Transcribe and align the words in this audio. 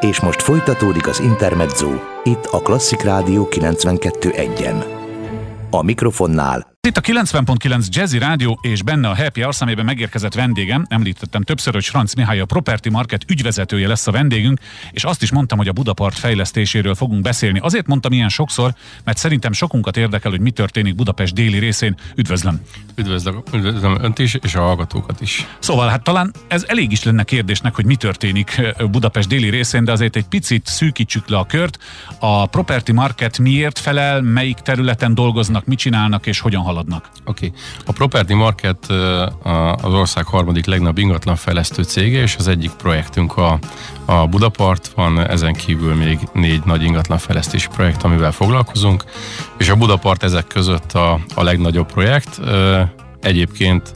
És 0.00 0.20
most 0.20 0.42
folytatódik 0.42 1.06
az 1.06 1.20
Intermezzo, 1.20 1.90
itt 2.24 2.44
a 2.44 2.58
Klasszik 2.58 3.02
Rádió 3.02 3.48
92.1-en. 3.50 4.84
A 5.70 5.82
mikrofonnál 5.82 6.75
itt 6.86 6.96
a 6.96 7.00
90.9 7.00 7.86
Jazzy 7.88 8.18
Rádió 8.18 8.58
és 8.62 8.82
benne 8.82 9.08
a 9.08 9.16
Happy 9.16 9.40
Hour 9.40 9.54
szemében 9.54 9.84
megérkezett 9.84 10.34
vendégem, 10.34 10.86
említettem 10.88 11.42
többször, 11.42 11.74
hogy 11.74 11.84
Franz 11.84 12.14
Mihály 12.14 12.40
a 12.40 12.44
Property 12.44 12.88
Market 12.90 13.24
ügyvezetője 13.28 13.88
lesz 13.88 14.06
a 14.06 14.10
vendégünk, 14.10 14.60
és 14.90 15.04
azt 15.04 15.22
is 15.22 15.32
mondtam, 15.32 15.58
hogy 15.58 15.68
a 15.68 15.72
Budapart 15.72 16.18
fejlesztéséről 16.18 16.94
fogunk 16.94 17.22
beszélni. 17.22 17.58
Azért 17.58 17.86
mondtam 17.86 18.12
ilyen 18.12 18.28
sokszor, 18.28 18.74
mert 19.04 19.18
szerintem 19.18 19.52
sokunkat 19.52 19.96
érdekel, 19.96 20.30
hogy 20.30 20.40
mi 20.40 20.50
történik 20.50 20.94
Budapest 20.94 21.34
déli 21.34 21.58
részén. 21.58 21.96
Üdvözlöm! 22.14 22.60
Üdvözlöm, 22.94 23.42
üdvözlöm 23.52 23.98
önt 24.02 24.18
is, 24.18 24.34
és 24.34 24.54
a 24.54 24.60
hallgatókat 24.60 25.20
is. 25.20 25.46
Szóval 25.58 25.88
hát 25.88 26.02
talán 26.02 26.32
ez 26.48 26.64
elég 26.68 26.92
is 26.92 27.02
lenne 27.02 27.22
kérdésnek, 27.22 27.74
hogy 27.74 27.84
mi 27.84 27.96
történik 27.96 28.74
Budapest 28.90 29.28
déli 29.28 29.48
részén, 29.50 29.84
de 29.84 29.92
azért 29.92 30.16
egy 30.16 30.26
picit 30.26 30.66
szűkítsük 30.66 31.28
le 31.28 31.38
a 31.38 31.44
kört. 31.44 31.78
A 32.18 32.46
Property 32.46 32.92
Market 32.92 33.38
miért 33.38 33.78
felel, 33.78 34.20
melyik 34.20 34.56
területen 34.56 35.14
dolgoznak, 35.14 35.64
mit 35.64 35.78
csinálnak 35.78 36.26
és 36.26 36.40
hogyan 36.40 36.62
haladnak? 36.76 37.08
Oké. 37.24 37.46
Okay. 37.46 37.58
A 37.86 37.92
Property 37.92 38.32
Market 38.32 38.86
az 39.82 39.92
ország 39.92 40.24
harmadik 40.24 40.66
legnagyobb 40.66 40.98
ingatlan 40.98 41.36
fejlesztő 41.36 41.82
cége, 41.82 42.22
és 42.22 42.36
az 42.36 42.48
egyik 42.48 42.70
projektünk 42.70 43.36
a, 43.36 43.58
a 44.04 44.26
Budapart, 44.26 44.92
van 44.94 45.20
ezen 45.20 45.52
kívül 45.52 45.94
még 45.94 46.18
négy 46.32 46.62
nagy 46.64 46.82
ingatlan 46.82 47.18
fejlesztési 47.18 47.68
projekt, 47.68 48.02
amivel 48.02 48.32
foglalkozunk, 48.32 49.04
és 49.58 49.68
a 49.68 49.76
Budapart 49.76 50.22
ezek 50.22 50.46
között 50.46 50.92
a, 50.92 51.20
a 51.34 51.42
legnagyobb 51.42 51.92
projekt. 51.92 52.40
Egyébként 53.20 53.94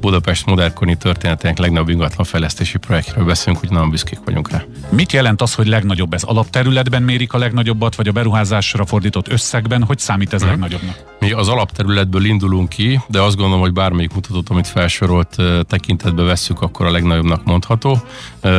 Budapest 0.00 0.46
modernkori 0.46 0.96
történetének 0.96 1.58
legnagyobb 1.58 1.88
ingatlan 1.88 2.26
fejlesztési 2.26 2.78
projektről 2.78 3.24
beszélünk, 3.24 3.60
hogy 3.60 3.70
nagyon 3.70 3.90
büszkék 3.90 4.18
vagyunk 4.24 4.50
rá. 4.50 4.62
Mit 4.90 5.12
jelent 5.12 5.42
az, 5.42 5.54
hogy 5.54 5.66
legnagyobb 5.66 6.14
ez? 6.14 6.22
Alapterületben 6.22 7.02
mérik 7.02 7.32
a 7.32 7.38
legnagyobbat, 7.38 7.94
vagy 7.94 8.08
a 8.08 8.12
beruházásra 8.12 8.86
fordított 8.86 9.28
összegben? 9.28 9.84
Hogy 9.84 9.98
számít 9.98 10.32
ez 10.32 10.40
hmm. 10.40 10.50
legnagyobbnak? 10.50 10.96
Mi 11.20 11.32
az 11.32 11.48
alapterületből 11.48 12.24
indulunk 12.24 12.68
ki, 12.68 13.00
de 13.08 13.20
azt 13.20 13.36
gondolom, 13.36 13.60
hogy 13.60 13.72
bármelyik 13.72 14.14
mutatót, 14.14 14.48
amit 14.48 14.66
felsorolt 14.66 15.36
tekintetbe 15.68 16.22
vesszük, 16.22 16.60
akkor 16.62 16.86
a 16.86 16.90
legnagyobbnak 16.90 17.44
mondható. 17.44 18.02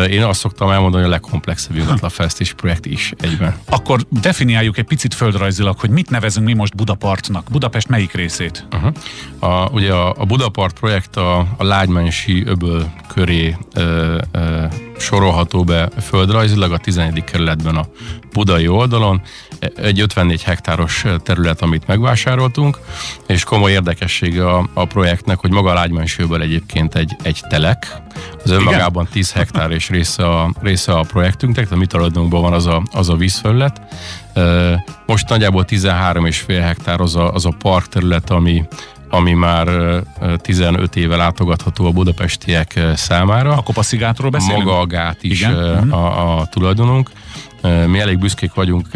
Én 0.10 0.24
azt 0.24 0.40
szoktam 0.40 0.70
elmondani, 0.70 1.04
hogy 1.04 1.12
a 1.12 1.16
legkomplexebb 1.16 1.76
ingatlanfejlesztési 1.76 2.54
projekt 2.54 2.86
is 2.86 3.14
egyben. 3.18 3.56
Akkor 3.70 4.06
definiáljuk 4.10 4.78
egy 4.78 4.86
picit 4.86 5.14
földrajzilag, 5.14 5.80
hogy 5.80 5.90
mit 5.90 6.10
nevezünk 6.10 6.46
mi 6.46 6.54
most 6.54 6.76
Budapartnak. 6.76 7.48
Budapest 7.52 7.88
melyik 7.88 8.14
részét? 8.14 8.68
Uh-huh. 8.72 8.94
A, 9.40 9.70
ugye 9.72 9.94
a, 9.94 10.16
a 10.18 10.26
Budapart 10.26 10.80
projekt 10.80 11.16
a, 11.16 11.38
a 11.40 11.64
Lágymánsi 11.64 12.44
öböl 12.46 12.92
köré 13.08 13.58
ö, 13.74 14.18
ö, 14.32 14.66
sorolható 15.00 15.64
be 15.64 15.90
földrajzilag 16.02 16.72
a 16.72 16.78
11. 16.78 17.24
kerületben 17.24 17.76
a 17.76 17.86
budai 18.34 18.68
oldalon. 18.68 19.22
Egy 19.76 20.00
54 20.00 20.44
hektáros 20.44 21.06
terület, 21.24 21.62
amit 21.62 21.88
megvásároltunk, 21.88 22.80
és 23.28 23.44
komoly 23.44 23.72
érdekessége 23.72 24.50
a, 24.50 24.70
a 24.74 24.86
projektnek, 24.86 25.40
hogy 25.40 25.52
maga 25.52 25.70
a 25.70 25.74
Lágymánysőből 25.74 26.42
egyébként 26.42 26.96
egy, 26.96 27.16
egy 27.22 27.42
telek, 27.50 28.02
az 28.44 28.52
önmagában 28.52 29.08
10 29.12 29.32
hektár 29.32 29.72
és 29.72 29.90
része 29.90 30.26
a, 30.26 30.54
része 30.62 30.92
a 30.92 31.02
projektünknek, 31.02 31.64
tehát 31.64 31.78
a 31.78 31.80
mi 31.80 31.86
tulajdonunkban 31.86 32.42
van 32.42 32.54
az 32.54 32.66
a, 32.66 32.82
az 32.92 33.10
a 33.10 33.16
vízfelület. 33.16 33.82
Most 35.06 35.30
nagyjából 35.30 35.66
13,5 35.68 36.60
hektár 36.62 37.02
az 37.02 37.16
a, 37.16 37.34
az 37.34 37.46
a 37.46 37.54
park 37.60 37.88
terület, 37.88 38.30
ami, 38.30 38.64
ami 39.10 39.34
már 39.34 39.68
15 40.38 40.96
éve 40.96 41.16
látogatható 41.16 41.86
a 41.86 41.92
budapestiek 41.92 42.80
számára. 42.96 43.52
A 43.52 43.62
Kopaszigátról 43.62 44.30
beszélünk? 44.30 44.64
Maga 44.64 44.80
a 44.80 44.86
gát 44.86 45.24
is 45.24 45.42
Igen? 45.42 45.92
a, 45.92 46.40
a 46.40 46.46
tulajdonunk. 46.46 47.10
Mi 47.62 48.00
elég 48.00 48.20
büszkék 48.20 48.54
vagyunk 48.54 48.88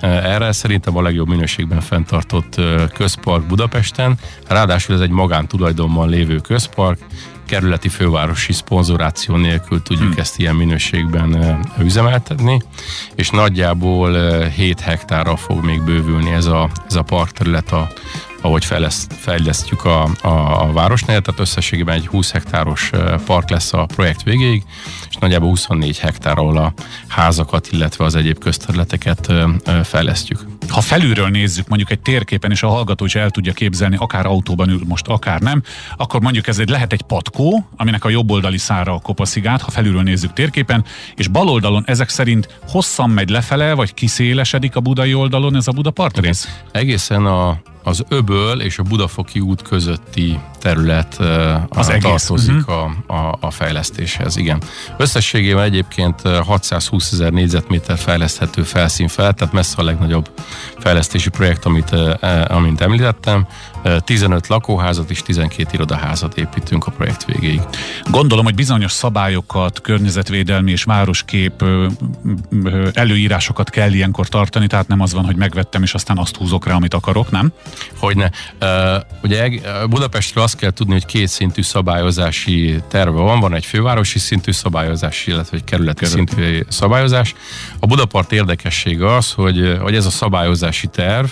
erre, 0.00 0.52
szerintem 0.52 0.96
a 0.96 1.02
legjobb 1.02 1.28
minőségben 1.28 1.80
fenntartott 1.80 2.60
közpark 2.94 3.46
Budapesten. 3.46 4.14
Ráadásul 4.48 4.94
ez 4.94 5.00
egy 5.00 5.10
magántulajdonban 5.10 6.08
lévő 6.08 6.36
közpark, 6.36 6.98
kerületi 7.46 7.88
fővárosi 7.88 8.52
szponzoráció 8.52 9.36
nélkül 9.36 9.82
tudjuk 9.82 10.08
hmm. 10.10 10.20
ezt 10.20 10.38
ilyen 10.38 10.54
minőségben 10.54 11.60
üzemeltetni, 11.78 12.62
és 13.14 13.30
nagyjából 13.30 14.12
7 14.48 14.80
hektárra 14.80 15.36
fog 15.36 15.64
még 15.64 15.82
bővülni 15.82 16.30
ez 16.30 16.46
a, 16.46 16.70
ez 16.86 16.94
a 16.94 17.02
parkterület 17.02 17.72
a 17.72 17.88
ahogy 18.42 18.64
fejleszt, 18.64 19.14
fejlesztjük 19.18 19.84
a, 19.84 20.02
a, 20.20 20.62
a 20.62 20.72
városnél, 20.72 21.20
tehát 21.20 21.40
összességében 21.40 21.94
egy 21.94 22.06
20 22.06 22.32
hektáros 22.32 22.90
park 23.24 23.50
lesz 23.50 23.72
a 23.72 23.86
projekt 23.86 24.22
végéig, 24.22 24.62
és 25.08 25.16
nagyjából 25.16 25.48
24 25.48 25.98
hektár, 25.98 26.38
ahol 26.38 26.56
a 26.56 26.72
házakat, 27.08 27.68
illetve 27.70 28.04
az 28.04 28.14
egyéb 28.14 28.38
közterületeket 28.38 29.32
fejlesztjük. 29.82 30.46
Ha 30.68 30.80
felülről 30.80 31.28
nézzük 31.28 31.68
mondjuk 31.68 31.90
egy 31.90 32.00
térképen, 32.00 32.50
és 32.50 32.62
a 32.62 32.68
hallgató 32.68 33.04
is 33.04 33.14
el 33.14 33.30
tudja 33.30 33.52
képzelni, 33.52 33.96
akár 33.98 34.26
autóban 34.26 34.68
ül 34.68 34.80
most, 34.84 35.06
akár 35.06 35.40
nem, 35.40 35.62
akkor 35.96 36.20
mondjuk 36.20 36.46
ez 36.46 36.58
egy, 36.58 36.68
lehet 36.68 36.92
egy 36.92 37.02
patkó, 37.02 37.68
aminek 37.76 38.04
a 38.04 38.08
jobb 38.08 38.30
oldali 38.30 38.58
szára 38.58 38.94
a 38.94 39.00
kopaszigát, 39.00 39.60
ha 39.60 39.70
felülről 39.70 40.02
nézzük 40.02 40.32
térképen, 40.32 40.84
és 41.14 41.28
bal 41.28 41.48
oldalon 41.48 41.82
ezek 41.86 42.08
szerint 42.08 42.60
hosszan 42.68 43.10
megy 43.10 43.28
lefele, 43.28 43.74
vagy 43.74 43.94
kiszélesedik 43.94 44.76
a 44.76 44.80
budai 44.80 45.14
oldalon 45.14 45.56
ez 45.56 45.68
a 45.68 45.72
Budapart 45.72 46.18
rész? 46.18 46.48
Egészen 46.72 47.26
a 47.26 47.60
az 47.82 48.04
Öböl 48.08 48.60
és 48.60 48.78
a 48.78 48.82
Budafoki 48.82 49.40
út 49.40 49.62
közötti 49.62 50.40
terület 50.58 51.18
az 51.68 51.88
a, 51.88 51.98
tartozik 51.98 52.68
uh-huh. 52.68 52.90
a, 53.06 53.14
a, 53.14 53.36
a 53.40 53.50
fejlesztéshez. 53.50 54.36
Igen. 54.36 54.62
Összességében 54.96 55.64
egyébként 55.64 56.20
620 56.20 57.12
ezer 57.12 57.32
négyzetméter 57.32 57.98
fejleszthető 57.98 58.62
felszín 58.62 59.08
fel, 59.08 59.32
tehát 59.32 59.54
messze 59.54 59.74
a 59.78 59.84
legnagyobb 59.84 60.30
fejlesztési 60.78 61.30
projekt, 61.30 61.64
amit, 61.64 61.90
amint 62.46 62.80
említettem. 62.80 63.46
15 64.04 64.46
lakóházat 64.46 65.10
és 65.10 65.22
12 65.22 65.68
irodaházat 65.72 66.38
építünk 66.38 66.86
a 66.86 66.90
projekt 66.90 67.24
végéig. 67.24 67.60
Gondolom, 68.10 68.44
hogy 68.44 68.54
bizonyos 68.54 68.92
szabályokat, 68.92 69.80
környezetvédelmi 69.80 70.70
és 70.70 70.84
városkép 70.84 71.64
előírásokat 72.92 73.70
kell 73.70 73.92
ilyenkor 73.92 74.28
tartani, 74.28 74.66
tehát 74.66 74.88
nem 74.88 75.00
az 75.00 75.12
van, 75.12 75.24
hogy 75.24 75.36
megvettem 75.36 75.82
és 75.82 75.94
aztán 75.94 76.18
azt 76.18 76.36
húzok 76.36 76.66
rá, 76.66 76.74
amit 76.74 76.94
akarok, 76.94 77.30
nem? 77.30 77.52
Hogyne. 77.98 78.30
Ugye 79.22 79.48
Budapestről 79.88 80.44
azt 80.44 80.56
kell 80.56 80.70
tudni, 80.70 80.92
hogy 80.92 81.06
két 81.06 81.28
szintű 81.28 81.62
szabályozási 81.62 82.82
terve 82.88 83.20
van. 83.20 83.40
Van 83.40 83.54
egy 83.54 83.64
fővárosi 83.64 84.18
szintű 84.18 84.52
szabályozás, 84.52 85.26
illetve 85.26 85.56
egy 85.56 85.64
kerületi 85.64 86.04
Került. 86.04 86.28
szintű 86.28 86.60
szabályozás. 86.68 87.34
A 87.78 87.86
Budapart 87.86 88.32
érdekessége 88.32 89.14
az, 89.14 89.32
hogy, 89.32 89.76
hogy 89.80 89.94
ez 89.94 90.06
a 90.06 90.10
szabályozási 90.10 90.86
terv, 90.86 91.26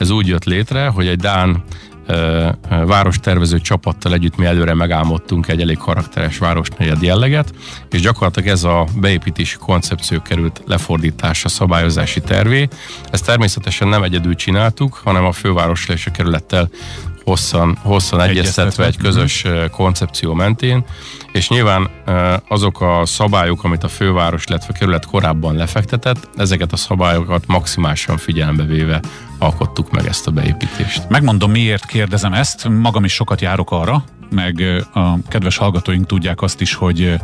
ez 0.00 0.10
úgy 0.10 0.26
jött 0.26 0.44
létre, 0.44 0.86
hogy 0.86 1.06
egy 1.06 1.18
Dán 1.18 1.62
várostervező 2.86 3.58
csapattal 3.58 4.12
együtt 4.12 4.36
mi 4.36 4.44
előre 4.44 4.74
megálmodtunk 4.74 5.48
egy 5.48 5.60
elég 5.60 5.76
karakteres 5.76 6.38
városnegyed 6.38 7.02
jelleget, 7.02 7.52
és 7.90 8.00
gyakorlatilag 8.00 8.48
ez 8.48 8.64
a 8.64 8.86
beépítési 8.96 9.56
koncepció 9.56 10.22
került 10.22 10.62
lefordításra 10.66 11.48
szabályozási 11.48 12.20
tervé. 12.20 12.68
Ezt 13.10 13.24
természetesen 13.24 13.88
nem 13.88 14.02
egyedül 14.02 14.34
csináltuk, 14.34 15.00
hanem 15.04 15.24
a 15.24 15.32
fővárosra 15.32 15.94
és 15.94 16.06
a 16.06 16.10
kerülettel 16.10 16.70
hosszan, 17.30 17.78
hosszan 17.82 18.20
egyeztetve 18.20 18.86
egy 18.86 18.96
közös 18.96 19.44
koncepció 19.70 20.34
mentén, 20.34 20.84
és 21.32 21.48
nyilván 21.48 21.90
azok 22.48 22.80
a 22.80 23.02
szabályok, 23.06 23.64
amit 23.64 23.84
a 23.84 23.88
főváros, 23.88 24.44
illetve 24.48 24.72
a 24.74 24.78
kerület 24.78 25.06
korábban 25.06 25.54
lefektetett, 25.54 26.28
ezeket 26.36 26.72
a 26.72 26.76
szabályokat 26.76 27.46
maximálisan 27.46 28.16
figyelembe 28.16 28.64
véve 28.64 29.00
alkottuk 29.38 29.90
meg 29.90 30.06
ezt 30.06 30.26
a 30.26 30.30
beépítést. 30.30 31.08
Megmondom, 31.08 31.50
miért 31.50 31.86
kérdezem 31.86 32.32
ezt. 32.32 32.68
Magam 32.68 33.04
is 33.04 33.12
sokat 33.12 33.40
járok 33.40 33.70
arra, 33.70 34.04
meg 34.30 34.84
a 34.92 35.28
kedves 35.28 35.56
hallgatóink 35.56 36.06
tudják 36.06 36.42
azt 36.42 36.60
is, 36.60 36.74
hogy, 36.74 37.14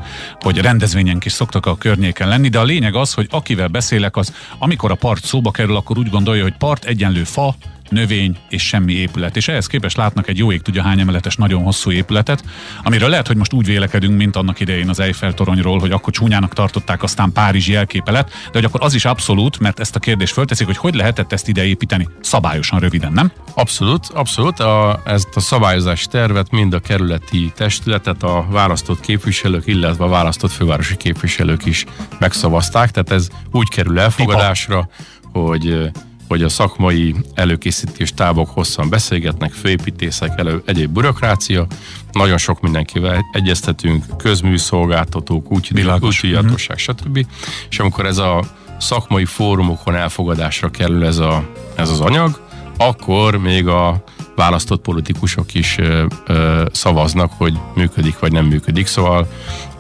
hogy 0.41 0.59
rendezvényenk 0.59 1.25
is 1.25 1.33
szoktak 1.33 1.67
a 1.67 1.77
környéken 1.77 2.29
lenni, 2.29 2.49
de 2.49 2.59
a 2.59 2.65
lényeg 2.65 2.95
az, 2.95 3.13
hogy 3.13 3.27
akivel 3.31 3.69
beszélek, 3.69 4.17
az 4.17 4.33
amikor 4.59 4.91
a 4.91 4.95
part 4.95 5.25
szóba 5.25 5.51
kerül, 5.51 5.77
akkor 5.77 5.99
úgy 5.99 6.11
gondolja, 6.11 6.43
hogy 6.43 6.57
part 6.57 6.85
egyenlő 6.85 7.25
fa, 7.25 7.55
növény 7.91 8.37
és 8.49 8.67
semmi 8.67 8.93
épület. 8.93 9.37
És 9.37 9.49
ehhez 9.49 9.67
képest 9.67 9.97
látnak 9.97 10.29
egy 10.29 10.39
jó 10.39 10.53
ég 10.53 10.63
tudja 10.63 10.83
hány 10.83 11.01
emeletes, 11.01 11.37
nagyon 11.37 11.63
hosszú 11.63 11.91
épületet, 11.91 12.45
amiről 12.83 13.09
lehet, 13.09 13.27
hogy 13.27 13.37
most 13.37 13.53
úgy 13.53 13.67
vélekedünk, 13.67 14.17
mint 14.17 14.37
annak 14.37 14.61
idején 14.61 14.89
az 14.89 15.01
Eiffel 15.01 15.35
toronyról, 15.35 15.79
hogy 15.79 15.91
akkor 15.91 16.13
csúnyának 16.13 16.53
tartották, 16.53 17.03
aztán 17.03 17.33
Párizsi 17.33 17.73
jelképe 17.73 18.11
lett, 18.11 18.29
de 18.29 18.51
hogy 18.53 18.65
akkor 18.65 18.83
az 18.83 18.95
is 18.95 19.05
abszolút, 19.05 19.59
mert 19.59 19.81
ezt 19.81 19.97
a 19.97 19.99
kérdést 19.99 20.33
fölteszik, 20.33 20.67
hogy 20.67 20.77
hogy 20.77 20.95
lehetett 20.95 21.33
ezt 21.33 21.49
ide 21.49 21.65
építeni 21.65 22.09
szabályosan 22.21 22.79
röviden, 22.79 23.13
nem? 23.13 23.33
Abszolút, 23.55 24.07
abszolút. 24.07 24.61
A, 24.61 25.03
ezt 25.05 25.29
a 25.35 25.41
szabályozási 25.41 26.07
tervet 26.07 26.51
mind 26.51 26.73
a 26.73 26.81
kerületi 26.81 27.53
testületet, 27.57 28.23
a 28.23 28.47
választott 28.51 29.01
képviselők, 29.01 29.67
illetve 29.67 30.05
a 30.05 30.09
választott 30.09 30.51
fővárosi 30.51 30.97
képviselők 30.97 31.65
is 31.65 31.85
megszavazták, 32.19 32.91
tehát 32.91 33.11
ez 33.11 33.29
úgy 33.53 33.69
kerül 33.69 33.99
elfogadásra, 33.99 34.89
hogy 35.33 35.91
hogy 36.29 36.43
a 36.43 36.49
szakmai 36.49 37.15
előkészítés 37.35 38.13
tábok 38.15 38.51
hosszan 38.51 38.89
beszélgetnek, 38.89 39.53
főépítészek, 39.53 40.39
elő, 40.39 40.63
egyéb 40.65 40.93
bürokrácia, 40.93 41.67
nagyon 42.13 42.39
sok 42.39 42.61
mindenkivel 42.61 43.25
egyeztetünk, 43.33 44.05
közműszolgáltatók, 44.17 45.53
útjártosság, 45.53 46.79
stb. 46.79 47.27
És 47.71 47.79
amikor 47.79 48.07
ez 48.07 48.19
a 48.19 48.45
szakmai 48.79 49.25
fórumokon 49.25 49.95
elfogadásra 49.95 50.71
kerül 50.71 51.05
ez, 51.05 51.19
a, 51.19 51.49
ez 51.75 51.91
az 51.91 52.01
anyag, 52.01 52.41
akkor 52.79 53.37
még 53.37 53.67
a 53.67 54.05
választott 54.37 54.81
politikusok 54.81 55.55
is 55.55 55.79
ö, 55.79 56.07
ö, 56.27 56.65
szavaznak, 56.73 57.33
hogy 57.37 57.59
működik 57.75 58.19
vagy 58.19 58.33
nem 58.33 58.47
működik. 58.47 58.87
Szóval 58.87 59.29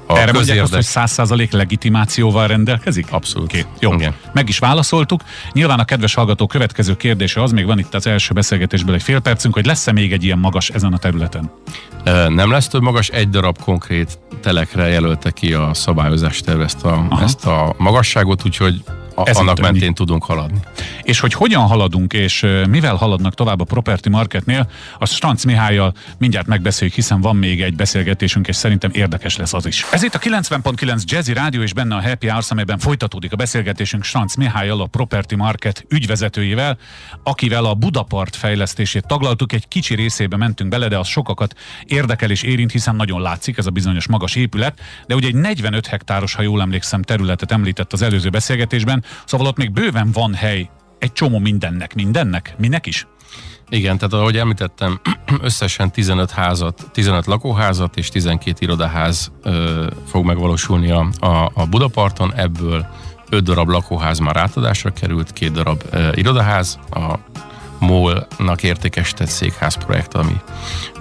a 0.06 0.18
Erre 0.18 0.32
mondják 0.32 0.62
azt, 0.62 0.74
hogy 0.74 0.84
száz 0.84 1.10
százalék 1.10 1.52
legitimációval 1.52 2.46
rendelkezik? 2.46 3.06
Abszolút. 3.10 3.48
Okay. 3.48 3.64
Jó, 3.80 3.92
Igen. 3.92 4.14
meg 4.32 4.48
is 4.48 4.58
válaszoltuk. 4.58 5.20
Nyilván 5.52 5.78
a 5.78 5.84
kedves 5.84 6.14
hallgató 6.14 6.46
következő 6.46 6.96
kérdése 6.96 7.42
az, 7.42 7.52
még 7.52 7.66
van 7.66 7.78
itt 7.78 7.94
az 7.94 8.06
első 8.06 8.34
beszélgetésből 8.34 8.94
egy 8.94 9.02
fél 9.02 9.20
percünk, 9.20 9.54
hogy 9.54 9.66
lesz-e 9.66 9.92
még 9.92 10.12
egy 10.12 10.24
ilyen 10.24 10.38
magas 10.38 10.70
ezen 10.70 10.92
a 10.92 10.98
területen? 10.98 11.50
Nem 12.28 12.50
lesz 12.50 12.68
több 12.68 12.82
magas, 12.82 13.08
egy 13.08 13.28
darab 13.28 13.58
konkrét 13.58 14.18
telekre 14.40 14.88
jelölte 14.88 15.30
ki 15.30 15.52
a 15.52 15.74
szabályozás 15.74 16.40
terve 16.40 16.64
ezt 16.64 16.84
a, 16.84 17.18
ezt 17.22 17.46
a 17.46 17.74
magasságot, 17.78 18.44
úgyhogy 18.44 18.82
ez 19.24 19.36
annak 19.36 19.60
mentén 19.60 19.94
tudunk 19.94 20.24
haladni. 20.24 20.58
És 21.02 21.20
hogy 21.20 21.32
hogyan 21.32 21.62
haladunk, 21.62 22.12
és 22.12 22.46
mivel 22.68 22.94
haladnak 22.94 23.34
tovább 23.34 23.60
a 23.60 23.64
Property 23.64 24.08
Marketnél, 24.08 24.70
azt 24.98 25.12
Stanc 25.12 25.44
Mihályjal 25.44 25.94
mindjárt 26.18 26.46
megbeszéljük, 26.46 26.96
hiszen 26.96 27.20
van 27.20 27.36
még 27.36 27.62
egy 27.62 27.76
beszélgetésünk, 27.76 28.48
és 28.48 28.56
szerintem 28.56 28.90
érdekes 28.92 29.36
lesz 29.36 29.54
az 29.54 29.66
is. 29.66 29.86
Ez 29.90 30.02
itt 30.02 30.14
a 30.14 30.18
90.9 30.18 31.02
Jazzy 31.04 31.32
Rádió, 31.32 31.62
és 31.62 31.72
benne 31.72 31.94
a 31.94 32.02
Happy 32.02 32.28
Hours, 32.28 32.50
amelyben 32.50 32.78
folytatódik 32.78 33.32
a 33.32 33.36
beszélgetésünk 33.36 34.04
Stanc 34.04 34.34
Mihályjal, 34.34 34.80
a 34.80 34.86
Property 34.86 35.34
Market 35.34 35.84
ügyvezetőjével, 35.88 36.78
akivel 37.22 37.64
a 37.64 37.74
Budapart 37.74 38.36
fejlesztését 38.36 39.06
taglaltuk, 39.06 39.52
egy 39.52 39.68
kicsi 39.68 39.94
részébe 39.94 40.36
mentünk 40.36 40.70
bele, 40.70 40.88
de 40.88 40.98
az 40.98 41.06
sokakat 41.06 41.54
érdekel 41.84 42.30
és 42.30 42.42
érint, 42.42 42.72
hiszen 42.72 42.96
nagyon 42.96 43.20
látszik 43.20 43.58
ez 43.58 43.66
a 43.66 43.70
bizonyos 43.70 44.06
magas 44.06 44.34
épület, 44.34 44.80
de 45.06 45.14
ugye 45.14 45.28
egy 45.28 45.34
45 45.34 45.86
hektáros, 45.86 46.34
ha 46.34 46.42
jól 46.42 46.60
emlékszem, 46.60 47.02
területet 47.02 47.52
említett 47.52 47.92
az 47.92 48.02
előző 48.02 48.28
beszélgetésben, 48.28 49.04
Szóval 49.24 49.46
ott 49.46 49.56
még 49.56 49.72
bőven 49.72 50.10
van 50.12 50.34
hely 50.34 50.70
egy 50.98 51.12
csomó 51.12 51.38
mindennek, 51.38 51.94
mindennek, 51.94 52.54
minek 52.58 52.86
is. 52.86 53.06
Igen, 53.68 53.98
tehát 53.98 54.12
ahogy 54.12 54.36
említettem, 54.36 55.00
összesen 55.40 55.92
15 55.92 56.30
házat, 56.30 56.88
15 56.92 57.26
lakóházat 57.26 57.96
és 57.96 58.08
12 58.08 58.56
irodaház 58.60 59.32
ö, 59.42 59.86
fog 60.06 60.24
megvalósulni 60.24 60.90
a, 60.90 61.08
a, 61.18 61.50
a 61.54 61.66
Budaparton, 61.66 62.34
ebből 62.34 62.86
5 63.30 63.42
darab 63.42 63.68
lakóház 63.68 64.18
már 64.18 64.36
átadásra 64.36 64.92
került, 64.92 65.32
két 65.32 65.52
darab 65.52 65.82
ö, 65.90 66.10
irodaház, 66.14 66.78
a 66.90 67.18
MOL-nak 67.78 68.62
értékesített 68.62 69.28
székház 69.28 69.74
projekt, 69.74 70.14
ami, 70.14 70.40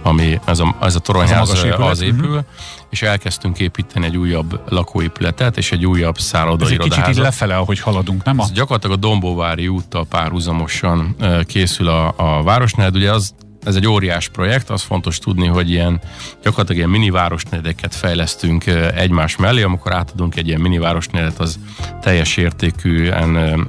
ami 0.03 0.39
ez 0.45 0.59
a, 0.59 0.75
ez 0.81 0.95
a 0.95 0.99
toronyház 0.99 1.49
az, 1.49 1.65
az 1.77 2.01
épül, 2.01 2.27
uh-huh. 2.27 2.43
és 2.89 3.01
elkezdtünk 3.01 3.59
építeni 3.59 4.05
egy 4.05 4.17
újabb 4.17 4.59
lakóépületet, 4.69 5.57
és 5.57 5.71
egy 5.71 5.85
újabb 5.85 6.19
szállodai 6.19 6.67
Ez 6.67 6.79
egy 6.79 6.89
kicsit 6.89 7.07
így 7.07 7.15
lefele, 7.15 7.57
ahogy 7.57 7.79
haladunk, 7.79 8.23
nem? 8.23 8.39
A... 8.39 8.45
gyakorlatilag 8.53 8.97
a 8.97 8.99
Dombóvári 8.99 9.67
úttal 9.67 10.05
párhuzamosan 10.05 11.15
készül 11.45 11.87
a, 11.87 12.13
a 12.17 12.43
városnál, 12.43 12.91
ugye 12.93 13.11
az 13.11 13.33
ez 13.65 13.75
egy 13.75 13.87
óriás 13.87 14.29
projekt, 14.29 14.69
az 14.69 14.81
fontos 14.81 15.19
tudni, 15.19 15.47
hogy 15.47 15.69
ilyen 15.69 15.99
gyakorlatilag 16.43 16.77
ilyen 16.77 16.89
mini 16.89 17.09
városnegyedeket 17.09 17.95
fejlesztünk 17.95 18.65
egymás 18.95 19.35
mellé, 19.35 19.61
amikor 19.61 19.93
átadunk 19.93 20.35
egy 20.35 20.47
ilyen 20.47 20.61
mini 20.61 20.77
városnegyedet, 20.77 21.39
az 21.39 21.59
teljes 22.01 22.37
értékűen 22.37 23.67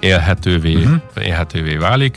élhetővé, 0.00 0.74
uh-huh. 0.74 1.00
élhetővé 1.22 1.76
válik 1.76 2.16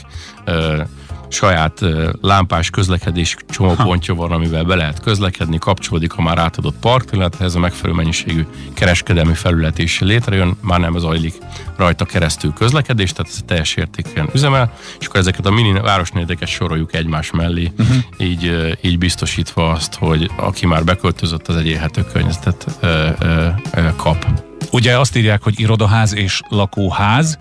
saját 1.30 1.80
lámpás 2.20 2.70
közlekedés 2.70 3.36
csomópontja 3.50 4.14
van, 4.14 4.32
amivel 4.32 4.64
be 4.64 4.74
lehet 4.74 5.00
közlekedni, 5.00 5.58
kapcsolódik 5.58 6.16
a 6.16 6.22
már 6.22 6.38
átadott 6.38 6.76
parkterülethez, 6.80 7.54
a 7.54 7.58
megfelelő 7.58 7.96
mennyiségű 7.96 8.46
kereskedelmi 8.74 9.34
felület 9.34 9.78
is 9.78 10.00
létrejön, 10.00 10.56
már 10.60 10.80
nem 10.80 10.98
zajlik 10.98 11.34
rajta 11.76 12.04
keresztül 12.04 12.52
közlekedés, 12.52 13.12
tehát 13.12 13.32
ez 13.32 13.40
teljes 13.46 13.74
értékűen 13.74 14.28
üzemel, 14.34 14.72
és 15.00 15.06
akkor 15.06 15.20
ezeket 15.20 15.46
a 15.46 15.50
mini 15.50 15.72
városnédeket 15.72 16.48
soroljuk 16.48 16.94
egymás 16.94 17.30
mellé, 17.30 17.72
uh-huh. 17.78 17.96
így, 18.16 18.76
így 18.80 18.98
biztosítva 18.98 19.70
azt, 19.70 19.94
hogy 19.94 20.30
aki 20.36 20.66
már 20.66 20.84
beköltözött, 20.84 21.48
az 21.48 21.56
egy 21.56 21.66
élhető 21.66 22.04
környezetet 22.12 22.66
ö, 22.80 23.08
ö, 23.20 23.46
ö, 23.74 23.88
kap. 23.96 24.48
Ugye 24.72 24.98
azt 24.98 25.16
írják, 25.16 25.42
hogy 25.42 25.60
irodaház 25.60 26.14
és 26.14 26.40
lakóház. 26.48 27.38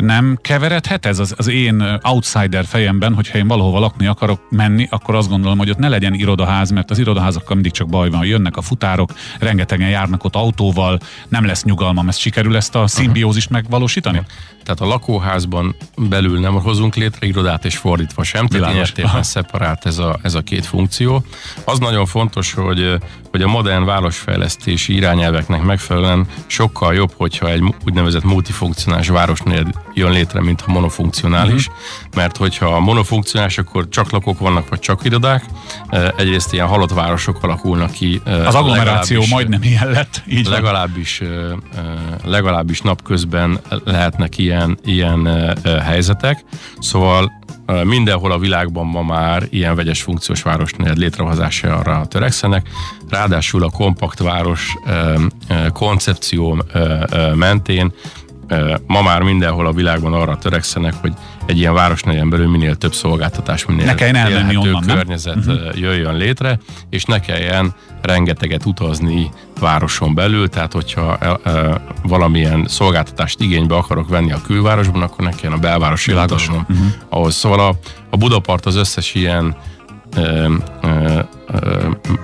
Nem 0.00 0.38
keveredhet 0.42 1.06
ez 1.06 1.18
az, 1.18 1.34
az 1.36 1.46
én 1.46 1.98
outsider 2.02 2.64
fejemben, 2.64 3.14
hogyha 3.14 3.38
én 3.38 3.46
valahova 3.46 3.78
lakni 3.78 4.06
akarok 4.06 4.40
menni, 4.50 4.86
akkor 4.90 5.14
azt 5.14 5.28
gondolom, 5.28 5.58
hogy 5.58 5.70
ott 5.70 5.78
ne 5.78 5.88
legyen 5.88 6.14
irodaház, 6.14 6.70
mert 6.70 6.90
az 6.90 6.98
irodaházakkal 6.98 7.54
mindig 7.54 7.72
csak 7.72 7.88
baj 7.88 8.10
van. 8.10 8.24
Jönnek 8.24 8.56
a 8.56 8.62
futárok, 8.62 9.12
rengetegen 9.38 9.88
járnak 9.88 10.24
ott 10.24 10.36
autóval, 10.36 10.98
nem 11.28 11.44
lesz 11.44 11.64
nyugalmam. 11.64 12.08
Ezt 12.08 12.18
sikerül 12.18 12.56
ezt 12.56 12.74
a 12.74 12.86
szimbiózist 12.86 13.50
megvalósítani? 13.50 14.22
Tehát 14.70 14.92
a 14.92 14.94
lakóházban 14.94 15.76
belül 15.96 16.40
nem 16.40 16.54
hozunk 16.54 16.94
létre 16.94 17.26
irodát, 17.26 17.64
és 17.64 17.76
fordítva 17.76 18.22
sem. 18.22 18.46
Tehát 18.46 18.74
értében 18.74 19.22
szeparált 19.22 19.86
ez 19.86 19.98
a, 19.98 20.18
ez 20.22 20.34
a 20.34 20.40
két 20.40 20.66
funkció. 20.66 21.24
Az 21.64 21.78
nagyon 21.78 22.06
fontos, 22.06 22.52
hogy, 22.52 22.98
hogy 23.30 23.42
a 23.42 23.46
modern 23.46 23.84
városfejlesztési 23.84 24.94
irányelveknek 24.94 25.62
megfelelően 25.62 26.26
sokkal 26.46 26.94
jobb, 26.94 27.12
hogyha 27.16 27.50
egy 27.50 27.74
úgynevezett 27.86 28.24
multifunkcionális 28.24 29.08
városnél 29.08 29.66
jön 29.94 30.10
létre, 30.10 30.40
mint 30.40 30.62
a 30.66 30.70
monofunkcionális, 30.70 31.66
uh-huh. 31.66 32.14
mert 32.14 32.36
hogyha 32.36 32.66
a 32.66 32.80
monofunkcionális, 32.80 33.58
akkor 33.58 33.88
csak 33.88 34.10
lakók 34.10 34.38
vannak, 34.38 34.68
vagy 34.68 34.78
csak 34.78 35.04
irodák. 35.04 35.44
Egyrészt 36.16 36.52
ilyen 36.52 36.66
halott 36.66 36.92
városok 36.92 37.42
alakulnak 37.42 37.90
ki. 37.90 38.20
Az 38.24 38.54
agglomeráció 38.54 39.24
majdnem 39.30 39.62
ilyen 39.62 39.90
lett. 39.90 40.22
Így 40.28 40.46
legalábbis, 40.46 41.22
legalábbis 42.24 42.80
napközben 42.80 43.60
lehetnek 43.84 44.38
ilyen, 44.38 44.59
ilyen 44.84 45.28
helyzetek. 45.84 46.44
Szóval 46.78 47.32
mindenhol 47.84 48.32
a 48.32 48.38
világban 48.38 48.86
ma 48.86 49.02
már 49.02 49.42
ilyen 49.50 49.74
vegyes 49.74 50.02
funkciós 50.02 50.42
városnél 50.42 50.92
létrehozása 50.96 51.76
arra 51.76 52.06
törekszenek. 52.06 52.68
Ráadásul 53.08 53.64
a 53.64 53.70
kompakt 53.70 54.18
város 54.18 54.74
koncepció 55.72 56.64
mentén 57.34 57.92
ma 58.86 59.02
már 59.02 59.22
mindenhol 59.22 59.66
a 59.66 59.72
világban 59.72 60.12
arra 60.12 60.38
törekszenek, 60.38 60.94
hogy 61.00 61.12
egy 61.46 61.58
ilyen 61.58 61.74
városnegyen 61.74 62.30
belül 62.30 62.48
minél 62.48 62.74
több 62.74 62.94
szolgáltatás, 62.94 63.66
minél 63.66 63.84
ne 63.84 63.94
kelljen 63.94 64.16
elmenni 64.16 64.56
onnan, 64.56 64.82
környezet 64.86 65.44
nem? 65.44 65.54
Mhm. 65.54 65.78
jöjjön 65.78 66.16
létre, 66.16 66.58
és 66.90 67.04
ne 67.04 67.20
kelljen 67.20 67.74
rengeteget 68.02 68.64
utazni 68.64 69.30
városon 69.60 70.14
belül, 70.14 70.48
tehát 70.48 70.72
hogyha 70.72 71.16
e, 71.20 71.50
e, 71.50 71.80
valamilyen 72.02 72.64
szolgáltatást 72.68 73.40
igénybe 73.40 73.74
akarok 73.74 74.08
venni 74.08 74.32
a 74.32 74.40
külvárosban, 74.46 75.02
akkor 75.02 75.24
ne 75.24 75.30
kelljen 75.30 75.58
a 75.58 75.60
belvárosi 75.60 76.12
utaznom. 76.12 76.66
Uh-huh. 76.68 76.86
Ahhoz 77.08 77.34
szóval 77.34 77.60
a, 77.60 77.74
a 78.10 78.16
Budapart 78.16 78.66
az 78.66 78.76
összes 78.76 79.14
ilyen 79.14 79.56
ö, 80.16 80.54
ö, 80.82 81.20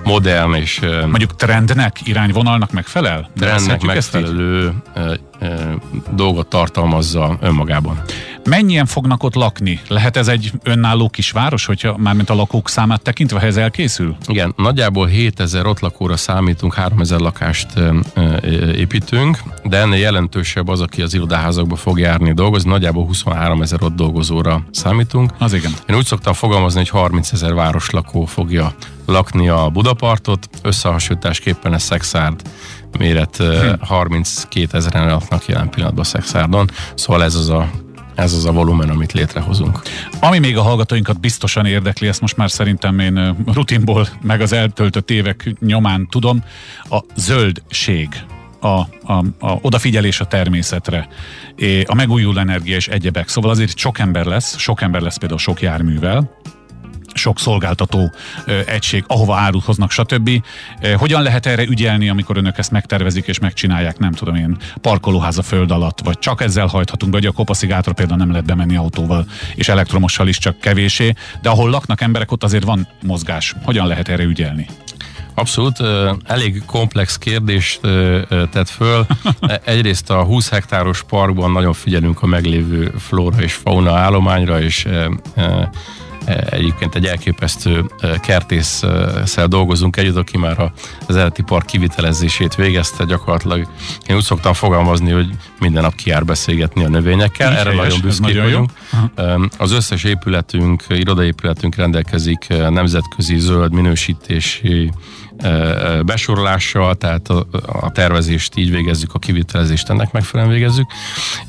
modern 0.03 0.53
és... 0.53 0.79
Mondjuk 1.09 1.35
trendnek, 1.35 1.97
irányvonalnak 2.03 2.71
megfelel? 2.71 3.29
Trendnek 3.39 3.81
megfelelő 3.81 4.73
dolgot 6.11 6.47
tartalmazza 6.47 7.37
önmagában. 7.41 8.01
Mennyien 8.47 8.85
fognak 8.85 9.23
ott 9.23 9.35
lakni? 9.35 9.81
Lehet 9.87 10.17
ez 10.17 10.27
egy 10.27 10.51
önálló 10.63 11.09
kisváros, 11.09 11.65
hogyha 11.65 11.97
mármint 11.97 12.29
a 12.29 12.35
lakók 12.35 12.69
számát 12.69 13.01
tekintve, 13.01 13.39
ha 13.39 13.45
ez 13.45 13.57
elkészül? 13.57 14.15
Igen, 14.27 14.53
nagyjából 14.57 15.07
7000 15.07 15.65
ott 15.65 15.79
lakóra 15.79 16.17
számítunk, 16.17 16.73
3000 16.73 17.19
lakást 17.19 17.67
építünk, 18.75 19.37
de 19.63 19.77
ennél 19.77 19.99
jelentősebb 19.99 20.67
az, 20.67 20.81
aki 20.81 21.01
az 21.01 21.13
irodaházakba 21.13 21.75
fog 21.75 21.99
járni 21.99 22.33
dolgozni, 22.33 22.69
nagyjából 22.69 23.05
23 23.05 23.61
ezer 23.61 23.83
ott 23.83 23.95
dolgozóra 23.95 24.63
számítunk. 24.71 25.31
Az 25.37 25.53
igen. 25.53 25.71
Én 25.89 25.95
úgy 25.95 26.05
szoktam 26.05 26.33
fogalmazni, 26.33 26.79
hogy 26.79 26.89
30 26.89 27.31
ezer 27.31 27.53
városlakó 27.53 28.25
fogja 28.25 28.73
lakni 29.05 29.49
a 29.49 29.69
Budapartot, 29.69 30.49
összehasonlításképpen 30.61 31.73
ez 31.73 31.83
Szexárd 31.83 32.41
méret 32.97 33.37
hm. 33.37 33.81
32 33.81 34.77
ezeren 34.77 35.07
laknak 35.07 35.45
jelen 35.45 35.69
pillanatban 35.69 36.03
Szexárdon, 36.03 36.69
szóval 36.95 37.23
ez 37.23 37.35
az 37.35 37.49
a 37.49 37.69
ez 38.17 38.33
az 38.33 38.45
a 38.45 38.51
volumen, 38.51 38.89
amit 38.89 39.11
létrehozunk. 39.11 39.81
Ami 40.19 40.39
még 40.39 40.57
a 40.57 40.61
hallgatóinkat 40.61 41.19
biztosan 41.19 41.65
érdekli, 41.65 42.07
ezt 42.07 42.21
most 42.21 42.37
már 42.37 42.51
szerintem 42.51 42.99
én 42.99 43.35
rutinból, 43.53 44.07
meg 44.21 44.41
az 44.41 44.51
eltöltött 44.51 45.11
évek 45.11 45.53
nyomán 45.59 46.07
tudom, 46.09 46.43
a 46.89 46.99
zöldség. 47.15 48.09
A, 48.59 48.67
a, 48.67 49.25
a 49.39 49.57
odafigyelés 49.61 50.19
a 50.19 50.25
természetre, 50.25 51.07
a 51.85 51.93
megújuló 51.93 52.39
energia 52.39 52.75
és 52.75 52.87
egyebek. 52.87 53.27
Szóval 53.27 53.49
azért 53.49 53.77
sok 53.77 53.99
ember 53.99 54.25
lesz, 54.25 54.57
sok 54.57 54.81
ember 54.81 55.01
lesz 55.01 55.17
például 55.17 55.39
sok 55.39 55.61
járművel, 55.61 56.37
sok 57.17 57.39
szolgáltató 57.39 58.11
egység, 58.65 59.03
ahova 59.07 59.35
árut 59.35 59.63
hoznak, 59.63 59.91
stb. 59.91 60.29
Hogyan 60.95 61.21
lehet 61.21 61.45
erre 61.45 61.63
ügyelni, 61.63 62.09
amikor 62.09 62.37
önök 62.37 62.57
ezt 62.57 62.71
megtervezik 62.71 63.27
és 63.27 63.39
megcsinálják, 63.39 63.97
nem 63.97 64.11
tudom 64.11 64.35
én, 64.35 64.57
parkolóház 64.81 65.37
a 65.37 65.43
föld 65.43 65.71
alatt, 65.71 65.99
vagy 66.03 66.19
csak 66.19 66.41
ezzel 66.41 66.67
hajthatunk, 66.67 67.13
vagy 67.13 67.25
a 67.25 67.31
kopaszigátra 67.31 67.93
például 67.93 68.17
nem 68.17 68.29
lehet 68.29 68.45
bemenni 68.45 68.75
autóval, 68.75 69.25
és 69.55 69.69
elektromossal 69.69 70.27
is 70.27 70.37
csak 70.37 70.59
kevésé, 70.59 71.13
de 71.41 71.49
ahol 71.49 71.69
laknak 71.69 72.01
emberek, 72.01 72.31
ott 72.31 72.43
azért 72.43 72.63
van 72.63 72.87
mozgás. 73.03 73.55
Hogyan 73.63 73.87
lehet 73.87 74.07
erre 74.07 74.23
ügyelni? 74.23 74.67
Abszolút, 75.33 75.77
elég 76.25 76.63
komplex 76.65 77.17
kérdést 77.17 77.79
tett 78.51 78.69
föl. 78.69 79.05
Egyrészt 79.63 80.09
a 80.09 80.23
20 80.23 80.49
hektáros 80.49 81.03
parkban 81.03 81.51
nagyon 81.51 81.73
figyelünk 81.73 82.21
a 82.21 82.25
meglévő 82.25 82.93
flóra 82.97 83.41
és 83.41 83.53
fauna 83.53 83.95
állományra, 83.95 84.61
és 84.61 84.87
egyébként 86.49 86.95
egy 86.95 87.05
elképesztő 87.05 87.85
kertésszel 88.21 89.47
dolgozunk 89.47 89.97
együtt, 89.97 90.15
aki 90.15 90.37
már 90.37 90.71
az 91.07 91.15
eredeti 91.15 91.41
park 91.41 91.65
kivitelezését 91.65 92.55
végezte 92.55 93.03
gyakorlatilag. 93.03 93.67
Én 94.07 94.15
úgy 94.15 94.23
szoktam 94.23 94.53
fogalmazni, 94.53 95.11
hogy 95.11 95.29
minden 95.59 95.81
nap 95.81 95.95
kiár 95.95 96.25
beszélgetni 96.25 96.83
a 96.83 96.89
növényekkel, 96.89 97.51
erre 97.51 97.69
helyes, 97.69 97.83
nagyon 97.83 97.99
büszkék 98.01 98.25
nagyon 98.25 98.43
vagyunk. 98.43 98.69
Jó. 99.17 99.43
Az 99.57 99.71
összes 99.71 100.03
épületünk, 100.03 100.83
irodaépületünk 100.89 101.75
rendelkezik 101.75 102.47
nemzetközi 102.47 103.39
zöld 103.39 103.73
minősítési 103.73 104.91
besorolással, 106.05 106.95
tehát 106.95 107.27
a, 107.27 107.47
a 107.65 107.91
tervezést 107.91 108.57
így 108.57 108.71
végezzük, 108.71 109.13
a 109.13 109.19
kivitelezést 109.19 109.89
ennek 109.89 110.11
megfelelően 110.11 110.55
végezzük, 110.55 110.85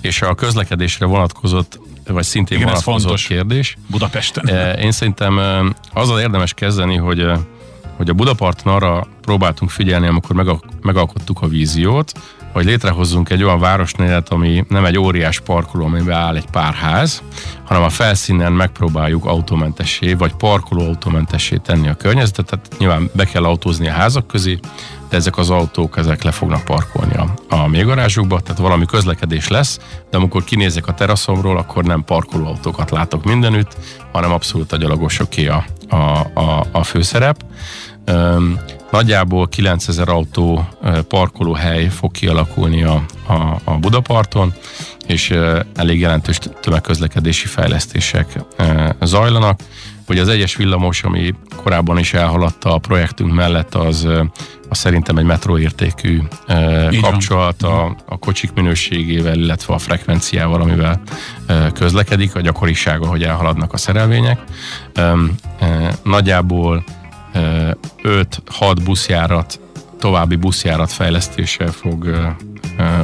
és 0.00 0.22
a 0.22 0.34
közlekedésre 0.34 1.06
vonatkozott 1.06 1.80
vagy 2.12 2.24
szintén 2.24 2.56
Igen, 2.58 2.68
vonatkozott 2.68 3.02
fontos 3.02 3.26
kérdés. 3.26 3.76
Budapesten. 3.86 4.76
Én 4.78 4.92
szerintem 4.92 5.38
azzal 5.92 6.20
érdemes 6.20 6.54
kezdeni, 6.54 6.96
hogy 6.96 7.26
hogy 7.96 8.08
a 8.08 8.12
Budaparton 8.12 8.72
arra 8.72 9.06
próbáltunk 9.20 9.70
figyelni, 9.70 10.06
amikor 10.06 10.60
megalkottuk 10.82 11.42
a 11.42 11.46
víziót, 11.46 12.12
hogy 12.52 12.64
létrehozzunk 12.64 13.30
egy 13.30 13.42
olyan 13.42 13.60
városnélet, 13.60 14.28
ami 14.28 14.64
nem 14.68 14.84
egy 14.84 14.98
óriás 14.98 15.40
parkoló, 15.40 15.84
amiben 15.84 16.16
áll 16.16 16.36
egy 16.36 16.50
pár 16.50 16.74
ház, 16.74 17.22
hanem 17.64 17.82
a 17.82 17.88
felszínen 17.88 18.52
megpróbáljuk 18.52 19.24
autómentessé, 19.24 20.12
vagy 20.12 20.34
parkoló 20.34 20.80
autómentessé 20.80 21.56
tenni 21.56 21.88
a 21.88 21.94
környezetet. 21.94 22.46
Tehát 22.46 22.68
nyilván 22.78 23.10
be 23.12 23.24
kell 23.24 23.44
autózni 23.44 23.88
a 23.88 23.92
házak 23.92 24.26
közé, 24.26 24.58
de 25.08 25.16
ezek 25.16 25.38
az 25.38 25.50
autók 25.50 25.96
ezek 25.96 26.22
le 26.22 26.30
fognak 26.30 26.64
parkolni 26.64 27.14
a, 27.14 27.34
a 27.48 27.68
mélygarázsukba, 27.68 28.40
tehát 28.40 28.60
valami 28.60 28.86
közlekedés 28.86 29.48
lesz, 29.48 29.78
de 30.10 30.16
amikor 30.16 30.44
kinézek 30.44 30.86
a 30.86 30.94
teraszomról, 30.94 31.56
akkor 31.56 31.84
nem 31.84 32.04
parkolóautókat 32.04 32.90
látok 32.90 33.24
mindenütt, 33.24 33.76
hanem 34.12 34.32
abszolút 34.32 34.72
a 34.72 34.76
gyalogosoké 34.76 35.46
a, 35.46 35.64
a, 35.88 35.96
a, 36.34 36.64
a 36.72 36.82
főszerep. 36.82 37.44
Nagyjából 38.90 39.48
9000 39.48 40.08
autó 40.08 40.68
parkolóhely 41.08 41.88
fog 41.88 42.10
kialakulni 42.10 42.82
a, 42.82 43.04
a, 43.26 43.60
a 43.64 43.78
Budaparton, 43.78 44.52
és 45.06 45.34
elég 45.74 46.00
jelentős 46.00 46.38
tömegközlekedési 46.60 47.46
fejlesztések 47.46 48.38
zajlanak. 49.02 49.60
Hogy 50.06 50.18
az 50.18 50.28
egyes 50.28 50.56
villamos, 50.56 51.02
ami 51.02 51.34
korábban 51.56 51.98
is 51.98 52.14
elhaladta 52.14 52.74
a 52.74 52.78
projektünk 52.78 53.32
mellett, 53.32 53.74
az, 53.74 54.08
az 54.68 54.78
szerintem 54.78 55.16
egy 55.16 55.24
metróértékű 55.24 56.20
kapcsolat 57.00 57.62
a, 57.62 57.96
a 58.06 58.18
kocsik 58.18 58.52
minőségével, 58.52 59.38
illetve 59.38 59.74
a 59.74 59.78
frekvenciával, 59.78 60.60
amivel 60.60 61.00
közlekedik, 61.74 62.34
a 62.34 62.40
gyakorisága, 62.40 63.06
hogy 63.06 63.22
elhaladnak 63.22 63.72
a 63.72 63.76
szerelvények. 63.76 64.40
Nagyjából 66.02 66.84
5-6 68.08 68.76
buszjárat, 68.84 69.60
további 69.98 70.36
buszjárat 70.36 70.92
fejlesztése 70.92 71.66
fog, 71.66 72.10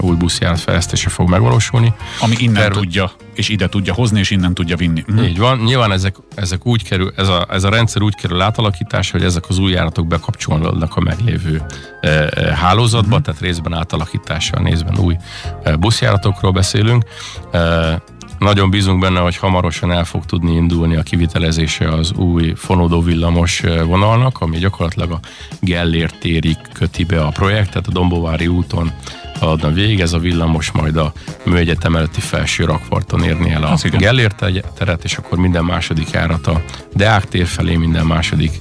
új 0.00 0.16
buszjárat 0.16 0.60
fejlesztése 0.60 1.08
fog 1.08 1.28
megvalósulni. 1.28 1.94
Ami 2.20 2.34
innen 2.38 2.62
Terve... 2.62 2.78
tudja, 2.78 3.10
és 3.34 3.48
ide 3.48 3.68
tudja 3.68 3.94
hozni, 3.94 4.18
és 4.18 4.30
innen 4.30 4.54
tudja 4.54 4.76
vinni. 4.76 5.04
Mm. 5.12 5.22
Így 5.22 5.38
van. 5.38 5.58
Nyilván 5.58 5.92
ezek, 5.92 6.16
ezek 6.34 6.66
úgy 6.66 6.84
kerül, 6.84 7.12
ez 7.16 7.28
a, 7.28 7.46
ez 7.50 7.64
a 7.64 7.68
rendszer 7.68 8.02
úgy 8.02 8.14
kerül 8.14 8.40
átalakításra, 8.40 9.18
hogy 9.18 9.26
ezek 9.26 9.48
az 9.48 9.58
új 9.58 9.72
járatok 9.72 10.06
bekapcsolódnak 10.06 10.96
a 10.96 11.00
meglévő 11.00 11.62
e, 12.00 12.08
e, 12.08 12.54
hálózatba, 12.54 13.18
mm. 13.18 13.20
tehát 13.20 13.40
részben 13.40 13.74
átalakítással, 13.74 14.62
nézben 14.62 14.98
új 14.98 15.16
e, 15.62 15.76
buszjáratokról 15.76 16.52
beszélünk. 16.52 17.04
E, 17.52 18.02
nagyon 18.44 18.70
bízunk 18.70 19.00
benne, 19.00 19.20
hogy 19.20 19.36
hamarosan 19.36 19.92
el 19.92 20.04
fog 20.04 20.24
tudni 20.24 20.54
indulni 20.54 20.96
a 20.96 21.02
kivitelezése 21.02 21.88
az 21.88 22.12
új 22.12 22.52
fonódó 22.56 23.02
villamos 23.02 23.62
vonalnak, 23.84 24.40
ami 24.40 24.58
gyakorlatilag 24.58 25.10
a 25.10 25.20
Gellért 25.60 26.18
térig 26.18 26.56
köti 26.72 27.04
be 27.04 27.22
a 27.22 27.28
projektet, 27.28 27.86
a 27.86 27.90
Dombovári 27.90 28.46
úton 28.46 28.92
haladna 29.40 29.70
végig, 29.70 30.00
ez 30.00 30.12
a 30.12 30.18
villamos 30.18 30.70
majd 30.70 30.96
a 30.96 31.12
Műegyetem 31.44 31.96
előtti 31.96 32.20
felső 32.20 32.64
rakvarton 32.64 33.22
érni 33.22 33.50
el 33.50 33.62
a 33.62 33.78
Gellért 33.90 34.44
teret, 34.74 35.04
és 35.04 35.16
akkor 35.16 35.38
minden 35.38 35.64
második 35.64 36.10
járat 36.10 36.46
a 36.46 36.62
Deák 36.94 37.24
tér 37.28 37.46
felé, 37.46 37.76
minden 37.76 38.06
második 38.06 38.52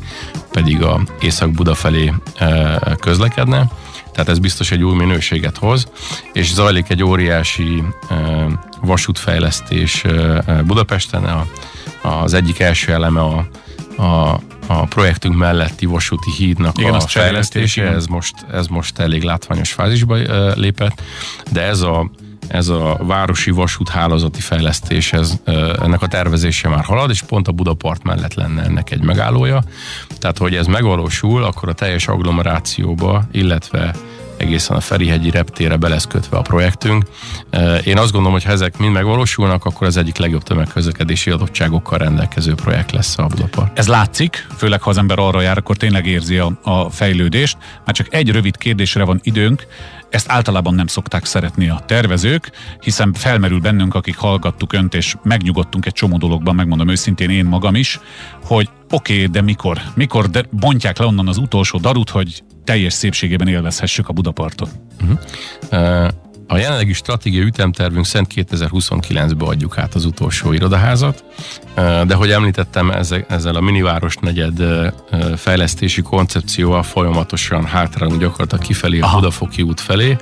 pedig 0.52 0.84
a 0.84 1.02
Észak-Buda 1.20 1.76
felé 1.76 2.14
közlekedne. 3.00 3.72
Tehát 4.14 4.30
ez 4.30 4.40
biztos 4.40 4.72
egy 4.72 4.84
új 4.84 4.96
minőséget 4.96 5.58
hoz, 5.58 5.88
és 6.34 6.54
zajlik 6.54 6.90
egy 6.90 7.04
óriási 7.04 7.84
vasútfejlesztés 8.86 10.04
Budapesten. 10.66 11.46
Az 12.02 12.34
egyik 12.34 12.60
első 12.60 12.92
eleme 12.92 13.22
a, 13.22 13.48
a, 14.02 14.40
a 14.68 14.86
projektünk 14.86 15.36
melletti 15.36 15.86
vasúti 15.86 16.32
hídnak 16.32 16.78
Igen, 16.78 16.94
a 16.94 17.00
fejlesztése, 17.00 17.84
ez 17.84 18.06
most, 18.06 18.36
ez 18.52 18.68
most 18.68 19.00
elég 19.00 19.24
látványos 19.24 19.72
fázisba 19.72 20.16
lépett, 20.56 21.02
de 21.52 21.62
ez 21.62 21.82
a 21.82 22.10
ez 22.48 22.68
a 22.68 22.98
városi 23.02 23.52
vasúthálózati 23.52 24.40
fejlesztés, 24.40 25.14
ez, 25.14 25.40
ennek 25.82 26.02
a 26.02 26.08
tervezése 26.08 26.70
már 26.70 26.84
halad, 26.84 27.10
és 27.10 27.22
pont 27.22 27.48
a 27.48 27.52
Budapart 27.52 28.04
mellett 28.04 28.34
lenne 28.34 28.64
ennek 28.64 28.92
egy 28.92 29.04
megállója. 29.04 29.64
Tehát, 30.20 30.38
hogy 30.38 30.56
ez 30.56 30.66
megvalósul, 30.66 31.44
akkor 31.44 31.70
a 31.70 31.74
teljes 31.74 32.08
agglomerációba, 32.08 33.24
illetve 33.32 33.96
egészen 34.38 34.78
a 34.78 34.80
Ferihegyi 34.80 35.30
reptére 35.30 35.78
be 35.78 36.02
a 36.30 36.42
projektünk. 36.42 37.04
Én 37.84 37.98
azt 37.98 38.12
gondolom, 38.12 38.32
hogy 38.32 38.44
ha 38.44 38.52
ezek 38.52 38.78
mind 38.78 38.94
megvalósulnak, 38.94 39.66
akkor 39.66 39.88
az 39.88 39.98
egyik 39.98 40.18
legjobb 40.18 40.44
tömegközlekedési 40.44 41.30
adottságokkal 41.30 41.98
rendelkező 41.98 42.54
projekt 42.54 42.92
lesz 42.92 43.18
a 43.18 43.26
Budapart. 43.26 43.80
Ez 43.80 43.88
látszik, 43.88 44.48
főleg 44.58 44.82
ha 44.82 44.90
az 44.90 44.98
ember 44.98 45.20
arra 45.20 45.42
jár, 45.42 45.58
akkor 45.58 45.78
tényleg 45.78 46.06
érzi 46.06 46.38
a, 46.38 46.60
a 46.62 46.90
fejlődést. 46.90 47.58
Már 47.86 47.96
csak 47.96 48.14
egy 48.14 48.32
rövid 48.32 48.58
kérdésre 48.58 49.04
van 49.04 49.20
időnk, 49.24 49.68
ezt 50.10 50.30
általában 50.30 50.74
nem 50.74 50.88
szokták 50.88 51.26
szeretni 51.26 51.70
a 51.70 51.84
tervezők, 51.86 52.52
hiszen 52.80 53.14
felmerül 53.14 53.60
bennünk, 53.60 53.96
akik 53.96 54.18
hallgattuk 54.18 54.74
önt, 54.74 54.94
és 54.94 55.16
megnyugodtunk 55.24 55.86
egy 55.86 55.94
csomó 55.94 56.18
dologban, 56.18 56.56
megmondom 56.56 56.90
őszintén 56.90 57.30
én 57.30 57.46
magam 57.46 57.76
is, 57.76 58.00
hogy 58.44 58.70
oké, 58.90 59.14
okay, 59.14 59.26
de 59.26 59.42
mikor? 59.42 59.82
Mikor 59.96 60.30
de 60.30 60.46
bontják 60.52 60.98
le 60.98 61.06
onnan 61.06 61.28
az 61.28 61.38
utolsó 61.38 61.78
darut, 61.78 62.10
hogy 62.10 62.44
teljes 62.64 62.94
szépségében 62.94 63.48
élvezhessük 63.48 64.10
a 64.10 64.14
Budapartot? 64.14 64.70
Uh-huh. 65.02 65.20
Uh, 65.72 66.08
a 66.48 66.58
jelenlegi 66.58 66.94
stratégiai 66.94 67.46
ütemtervünk 67.46 68.06
szent 68.06 68.28
2029-be 68.36 69.46
adjuk 69.46 69.78
át 69.78 69.94
az 69.94 70.06
utolsó 70.06 70.52
irodaházat, 70.52 71.24
de 72.06 72.14
hogy 72.14 72.32
említettem, 72.32 72.92
ezzel 73.28 73.56
a 73.56 73.62
miniváros 73.62 74.16
negyed 74.16 74.64
fejlesztési 75.36 76.02
koncepcióval 76.02 76.84
folyamatosan 76.84 77.66
hátrálunk 77.66 78.20
gyakorlatilag 78.20 78.66
kifelé 78.66 79.00
a 79.00 79.12
Budafoki 79.14 79.62
út 79.62 79.80
felé, 79.80 80.18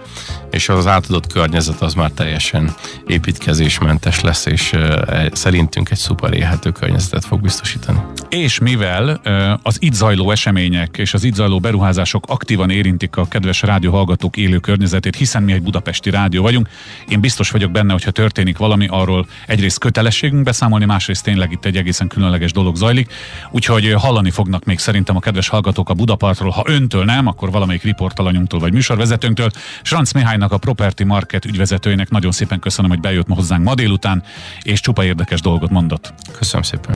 és 0.52 0.70
az 0.70 0.88
átadott 0.88 1.34
környezet 1.34 1.82
az 1.82 1.94
már 1.94 2.12
teljesen 2.12 2.74
építkezésmentes 3.08 4.22
lesz, 4.22 4.46
és 4.46 4.74
e, 4.74 5.30
szerintünk 5.34 5.90
egy 5.90 5.98
szuper 5.98 6.34
élhető 6.34 6.72
környezetet 6.72 7.26
fog 7.26 7.42
biztosítani. 7.42 8.00
És 8.30 8.60
mivel 8.60 9.22
az 9.64 9.78
itt 9.80 9.94
zajló 9.94 10.32
események 10.32 10.98
és 10.98 11.14
az 11.14 11.24
itt 11.24 11.36
zajló 11.36 11.60
beruházások 11.60 12.24
aktívan 12.28 12.70
érintik 12.70 13.16
a 13.16 13.28
kedves 13.28 13.62
rádióhallgatók 13.62 14.38
élő 14.38 14.60
környezetét, 14.60 15.16
hiszen 15.16 15.44
mi 15.44 15.52
egy 15.52 15.62
budapesti 15.62 16.10
rádió 16.10 16.42
vagyunk, 16.42 16.70
én 17.08 17.20
biztos 17.20 17.52
vagyok 17.52 17.72
benne, 17.72 17.92
hogyha 17.92 18.12
történik 18.12 18.58
valami, 18.58 18.88
arról 18.90 19.28
egyrészt 19.48 19.80
kötelességünk 19.80 20.44
beszámolni, 20.44 20.86
másrészt 20.86 21.24
tényleg 21.24 21.52
itt 21.52 21.66
egy 21.66 21.78
egészen 21.78 22.08
különleges 22.08 22.52
dolog 22.52 22.76
zajlik. 22.76 23.14
Úgyhogy 23.52 23.94
hallani 23.94 24.30
fognak 24.30 24.64
még 24.64 24.80
szerintem 24.80 25.16
a 25.16 25.20
kedves 25.20 25.48
hallgatók 25.48 25.90
a 25.90 25.94
Budapartról. 25.94 26.50
Ha 26.50 26.64
öntől 26.66 27.06
nem, 27.06 27.28
akkor 27.28 27.52
valamelyik 27.52 27.84
riportalanyunktól 27.84 28.60
vagy 28.60 28.74
műsorvezetőnktől. 28.74 29.50
Franc 29.84 30.12
Mihálynak, 30.42 30.52
a 30.52 30.58
Property 30.74 31.04
Market 31.04 31.46
ügyvezetőjének 31.46 32.10
nagyon 32.10 32.32
szépen 32.32 32.60
köszönöm, 32.60 32.92
hogy 32.92 33.00
bejött 33.00 33.28
ma 33.28 33.36
hozzánk 33.36 33.64
ma 33.64 33.76
délután, 33.76 34.24
és 34.62 34.80
csupa 34.80 35.04
érdekes 35.04 35.42
dolgot 35.42 35.70
mondott. 35.70 36.14
Köszönöm 36.38 36.62
szépen. 36.64 36.90